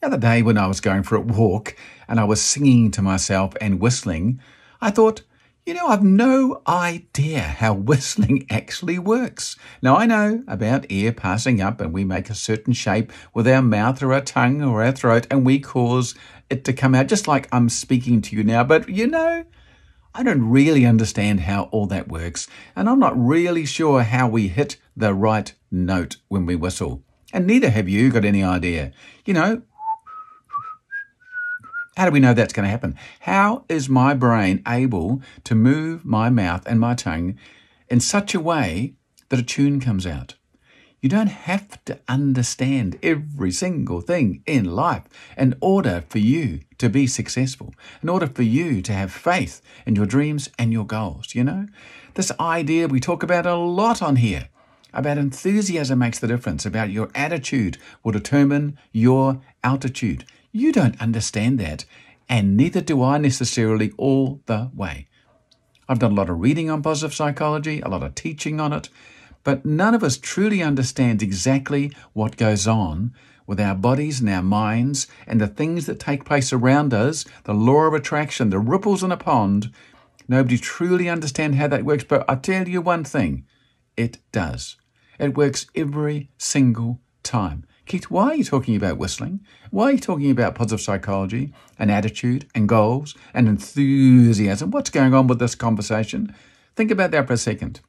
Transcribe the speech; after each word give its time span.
The 0.00 0.08
other 0.08 0.18
day, 0.18 0.42
when 0.42 0.58
I 0.58 0.66
was 0.66 0.80
going 0.80 1.02
for 1.02 1.16
a 1.16 1.20
walk 1.20 1.74
and 2.06 2.20
I 2.20 2.24
was 2.24 2.42
singing 2.42 2.90
to 2.92 3.02
myself 3.02 3.54
and 3.60 3.80
whistling, 3.80 4.40
I 4.80 4.90
thought, 4.90 5.22
you 5.64 5.74
know, 5.74 5.88
I've 5.88 6.04
no 6.04 6.62
idea 6.68 7.40
how 7.40 7.72
whistling 7.90 8.46
actually 8.50 8.98
works. 8.98 9.56
Now, 9.82 9.96
I 9.96 10.06
know 10.06 10.44
about 10.46 10.86
air 10.90 11.12
passing 11.12 11.60
up 11.60 11.80
and 11.80 11.92
we 11.92 12.04
make 12.04 12.30
a 12.30 12.34
certain 12.34 12.72
shape 12.72 13.12
with 13.34 13.48
our 13.48 13.62
mouth 13.62 14.02
or 14.02 14.12
our 14.12 14.20
tongue 14.20 14.62
or 14.62 14.84
our 14.84 14.92
throat 14.92 15.26
and 15.30 15.46
we 15.46 15.58
cause 15.58 16.14
it 16.50 16.64
to 16.66 16.72
come 16.72 16.94
out 16.94 17.08
just 17.08 17.26
like 17.26 17.48
I'm 17.50 17.68
speaking 17.68 18.20
to 18.22 18.36
you 18.36 18.44
now. 18.44 18.64
But, 18.64 18.88
you 18.88 19.06
know, 19.06 19.44
I 20.14 20.22
don't 20.22 20.48
really 20.48 20.86
understand 20.86 21.40
how 21.40 21.64
all 21.64 21.86
that 21.88 22.08
works, 22.08 22.48
and 22.74 22.88
I'm 22.88 22.98
not 22.98 23.12
really 23.22 23.66
sure 23.66 24.02
how 24.02 24.26
we 24.26 24.48
hit 24.48 24.78
the 24.96 25.12
right 25.12 25.52
note 25.70 26.16
when 26.28 26.46
we 26.46 26.56
whistle. 26.56 27.02
And 27.34 27.46
neither 27.46 27.68
have 27.68 27.86
you 27.86 28.10
got 28.10 28.24
any 28.24 28.42
idea. 28.42 28.92
You 29.26 29.34
know, 29.34 29.62
how 31.96 32.04
do 32.04 32.10
we 32.10 32.20
know 32.20 32.34
that's 32.34 32.52
going 32.52 32.64
to 32.64 32.70
happen? 32.70 32.94
How 33.20 33.64
is 33.68 33.88
my 33.88 34.12
brain 34.12 34.62
able 34.68 35.22
to 35.44 35.54
move 35.54 36.04
my 36.04 36.28
mouth 36.28 36.66
and 36.66 36.78
my 36.78 36.94
tongue 36.94 37.38
in 37.88 38.00
such 38.00 38.34
a 38.34 38.40
way 38.40 38.94
that 39.30 39.40
a 39.40 39.42
tune 39.42 39.80
comes 39.80 40.06
out? 40.06 40.34
You 41.00 41.08
don't 41.08 41.28
have 41.28 41.82
to 41.86 41.98
understand 42.08 42.98
every 43.02 43.50
single 43.50 44.00
thing 44.00 44.42
in 44.44 44.64
life 44.64 45.04
in 45.38 45.54
order 45.60 46.04
for 46.08 46.18
you 46.18 46.60
to 46.78 46.90
be 46.90 47.06
successful, 47.06 47.74
in 48.02 48.08
order 48.08 48.26
for 48.26 48.42
you 48.42 48.82
to 48.82 48.92
have 48.92 49.12
faith 49.12 49.62
in 49.86 49.96
your 49.96 50.06
dreams 50.06 50.50
and 50.58 50.72
your 50.72 50.86
goals. 50.86 51.34
You 51.34 51.44
know, 51.44 51.66
this 52.14 52.32
idea 52.38 52.88
we 52.88 53.00
talk 53.00 53.22
about 53.22 53.46
a 53.46 53.54
lot 53.54 54.02
on 54.02 54.16
here 54.16 54.48
about 54.96 55.18
enthusiasm 55.18 55.98
makes 55.98 56.18
the 56.18 56.26
difference, 56.26 56.64
about 56.64 56.90
your 56.90 57.10
attitude 57.14 57.76
will 58.02 58.12
determine 58.12 58.78
your 58.92 59.42
altitude. 59.62 60.24
You 60.58 60.72
don't 60.72 60.98
understand 61.02 61.60
that, 61.60 61.84
and 62.30 62.56
neither 62.56 62.80
do 62.80 63.02
I 63.02 63.18
necessarily 63.18 63.92
all 63.98 64.40
the 64.46 64.70
way. 64.74 65.06
I've 65.86 65.98
done 65.98 66.12
a 66.12 66.14
lot 66.14 66.30
of 66.30 66.40
reading 66.40 66.70
on 66.70 66.82
positive 66.82 67.14
psychology, 67.14 67.82
a 67.82 67.90
lot 67.90 68.02
of 68.02 68.14
teaching 68.14 68.58
on 68.58 68.72
it, 68.72 68.88
but 69.44 69.66
none 69.66 69.94
of 69.94 70.02
us 70.02 70.16
truly 70.16 70.62
understands 70.62 71.22
exactly 71.22 71.92
what 72.14 72.38
goes 72.38 72.66
on 72.66 73.12
with 73.46 73.60
our 73.60 73.74
bodies 73.74 74.20
and 74.20 74.30
our 74.30 74.42
minds 74.42 75.06
and 75.26 75.42
the 75.42 75.46
things 75.46 75.84
that 75.84 76.00
take 76.00 76.24
place 76.24 76.54
around 76.54 76.94
us, 76.94 77.26
the 77.44 77.52
law 77.52 77.82
of 77.82 77.92
attraction, 77.92 78.48
the 78.48 78.58
ripples 78.58 79.02
in 79.02 79.12
a 79.12 79.18
pond. 79.18 79.70
Nobody 80.26 80.56
truly 80.56 81.06
understands 81.06 81.58
how 81.58 81.68
that 81.68 81.84
works, 81.84 82.04
but 82.04 82.24
I 82.30 82.36
tell 82.36 82.66
you 82.66 82.80
one 82.80 83.04
thing 83.04 83.44
it 83.94 84.20
does. 84.32 84.78
It 85.18 85.36
works 85.36 85.66
every 85.74 86.30
single 86.38 87.02
time. 87.22 87.66
Keith, 87.86 88.10
why 88.10 88.30
are 88.30 88.34
you 88.34 88.42
talking 88.42 88.74
about 88.74 88.98
whistling? 88.98 89.40
Why 89.70 89.84
are 89.84 89.92
you 89.92 89.98
talking 89.98 90.32
about 90.32 90.56
positive 90.56 90.80
psychology 90.80 91.52
and 91.78 91.88
attitude 91.88 92.48
and 92.52 92.68
goals 92.68 93.14
and 93.32 93.48
enthusiasm? 93.48 94.72
What's 94.72 94.90
going 94.90 95.14
on 95.14 95.28
with 95.28 95.38
this 95.38 95.54
conversation? 95.54 96.34
Think 96.74 96.90
about 96.90 97.12
that 97.12 97.28
for 97.28 97.34
a 97.34 97.38
second. 97.38 97.80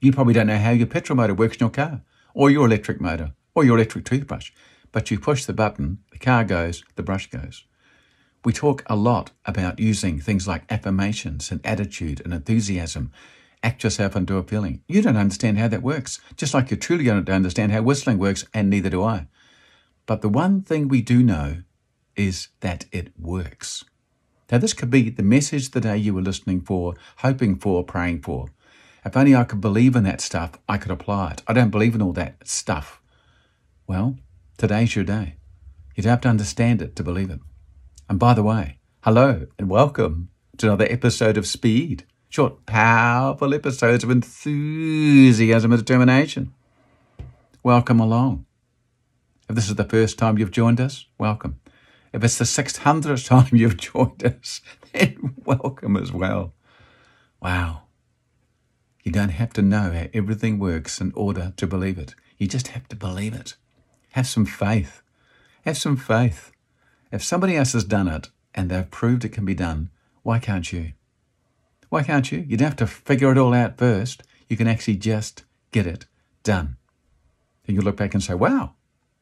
You 0.00 0.12
probably 0.12 0.34
don't 0.34 0.48
know 0.48 0.58
how 0.58 0.70
your 0.70 0.86
petrol 0.86 1.16
motor 1.16 1.32
works 1.32 1.56
in 1.56 1.60
your 1.60 1.70
car, 1.70 2.02
or 2.34 2.50
your 2.50 2.66
electric 2.66 3.00
motor, 3.00 3.32
or 3.54 3.64
your 3.64 3.76
electric 3.76 4.04
toothbrush, 4.04 4.52
but 4.92 5.10
you 5.10 5.18
push 5.18 5.46
the 5.46 5.54
button, 5.54 5.98
the 6.12 6.18
car 6.18 6.44
goes, 6.44 6.84
the 6.96 7.02
brush 7.02 7.30
goes. 7.30 7.64
We 8.44 8.52
talk 8.52 8.82
a 8.86 8.96
lot 8.96 9.30
about 9.46 9.78
using 9.78 10.20
things 10.20 10.46
like 10.46 10.70
affirmations 10.70 11.50
and 11.50 11.64
attitude 11.64 12.20
and 12.22 12.34
enthusiasm 12.34 13.12
act 13.62 13.84
yourself 13.84 14.16
into 14.16 14.36
a 14.36 14.42
feeling. 14.42 14.82
You 14.88 15.02
don't 15.02 15.16
understand 15.16 15.58
how 15.58 15.68
that 15.68 15.82
works, 15.82 16.20
just 16.36 16.54
like 16.54 16.70
you 16.70 16.76
truly 16.76 17.04
don't 17.04 17.28
understand 17.28 17.72
how 17.72 17.82
whistling 17.82 18.18
works, 18.18 18.44
and 18.54 18.70
neither 18.70 18.90
do 18.90 19.02
I. 19.02 19.26
But 20.06 20.22
the 20.22 20.28
one 20.28 20.62
thing 20.62 20.88
we 20.88 21.02
do 21.02 21.22
know 21.22 21.62
is 22.16 22.48
that 22.60 22.86
it 22.92 23.12
works. 23.18 23.84
Now, 24.50 24.58
this 24.58 24.72
could 24.72 24.90
be 24.90 25.10
the 25.10 25.22
message 25.22 25.70
the 25.70 25.80
day 25.80 25.96
you 25.96 26.12
were 26.12 26.22
listening 26.22 26.62
for, 26.62 26.94
hoping 27.18 27.56
for, 27.56 27.84
praying 27.84 28.22
for. 28.22 28.48
If 29.04 29.16
only 29.16 29.34
I 29.34 29.44
could 29.44 29.60
believe 29.60 29.94
in 29.94 30.02
that 30.04 30.20
stuff, 30.20 30.52
I 30.68 30.76
could 30.76 30.90
apply 30.90 31.32
it. 31.32 31.42
I 31.46 31.52
don't 31.52 31.70
believe 31.70 31.94
in 31.94 32.02
all 32.02 32.12
that 32.14 32.46
stuff. 32.46 33.00
Well, 33.86 34.16
today's 34.58 34.96
your 34.96 35.04
day. 35.04 35.36
You'd 35.94 36.06
have 36.06 36.20
to 36.22 36.28
understand 36.28 36.82
it 36.82 36.96
to 36.96 37.04
believe 37.04 37.30
it. 37.30 37.40
And 38.08 38.18
by 38.18 38.34
the 38.34 38.42
way, 38.42 38.78
hello 39.04 39.46
and 39.58 39.70
welcome 39.70 40.30
to 40.58 40.66
another 40.66 40.86
episode 40.90 41.36
of 41.36 41.46
Speed 41.46 42.06
short, 42.30 42.64
powerful 42.64 43.52
episodes 43.52 44.04
of 44.04 44.10
enthusiasm 44.10 45.72
and 45.72 45.84
determination. 45.84 46.54
Welcome 47.64 47.98
along. 47.98 48.46
If 49.48 49.56
this 49.56 49.68
is 49.68 49.74
the 49.74 49.84
first 49.84 50.16
time 50.16 50.38
you've 50.38 50.52
joined 50.52 50.80
us, 50.80 51.06
welcome. 51.18 51.60
If 52.12 52.22
it's 52.22 52.38
the 52.38 52.44
600th 52.44 53.26
time 53.28 53.56
you've 53.56 53.76
joined 53.76 54.24
us, 54.24 54.60
then 54.92 55.34
welcome 55.44 55.96
as 55.96 56.12
well. 56.12 56.54
Wow. 57.42 57.82
You 59.02 59.10
don't 59.10 59.30
have 59.30 59.52
to 59.54 59.62
know 59.62 59.90
how 59.90 60.06
everything 60.14 60.60
works 60.60 61.00
in 61.00 61.12
order 61.16 61.52
to 61.56 61.66
believe 61.66 61.98
it. 61.98 62.14
You 62.38 62.46
just 62.46 62.68
have 62.68 62.86
to 62.88 62.96
believe 62.96 63.34
it. 63.34 63.56
Have 64.10 64.28
some 64.28 64.46
faith. 64.46 65.02
Have 65.64 65.76
some 65.76 65.96
faith. 65.96 66.52
If 67.10 67.24
somebody 67.24 67.56
else 67.56 67.72
has 67.72 67.82
done 67.82 68.06
it 68.06 68.28
and 68.54 68.70
they've 68.70 68.88
proved 68.88 69.24
it 69.24 69.32
can 69.32 69.44
be 69.44 69.54
done, 69.54 69.90
why 70.22 70.38
can't 70.38 70.72
you? 70.72 70.92
Why 71.90 72.02
can't 72.02 72.30
you? 72.32 72.38
You 72.48 72.56
don't 72.56 72.68
have 72.68 72.76
to 72.76 72.86
figure 72.86 73.30
it 73.30 73.38
all 73.38 73.52
out 73.52 73.76
first. 73.76 74.22
You 74.48 74.56
can 74.56 74.66
actually 74.66 74.96
just 74.96 75.44
get 75.72 75.86
it 75.86 76.06
done. 76.42 76.76
And 77.66 77.76
you 77.76 77.82
look 77.82 77.96
back 77.96 78.14
and 78.14 78.22
say, 78.22 78.34
wow, 78.34 78.74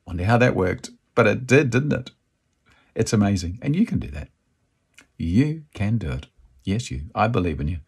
wonder 0.06 0.24
how 0.24 0.38
that 0.38 0.54
worked. 0.54 0.90
But 1.14 1.26
it 1.26 1.46
did, 1.46 1.70
didn't 1.70 1.92
it? 1.92 2.10
It's 2.94 3.12
amazing. 3.12 3.58
And 3.62 3.74
you 3.74 3.84
can 3.84 3.98
do 3.98 4.08
that. 4.08 4.28
You 5.16 5.64
can 5.74 5.98
do 5.98 6.10
it. 6.10 6.26
Yes, 6.62 6.90
you. 6.90 7.06
I 7.14 7.26
believe 7.26 7.60
in 7.60 7.68
you. 7.68 7.78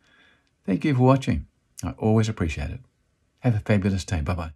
Thank 0.66 0.84
you 0.84 0.94
for 0.94 1.02
watching. 1.02 1.46
I 1.84 1.90
always 1.92 2.28
appreciate 2.28 2.70
it. 2.70 2.80
Have 3.40 3.54
a 3.54 3.60
fabulous 3.60 4.04
day. 4.04 4.20
Bye 4.20 4.34
bye. 4.34 4.52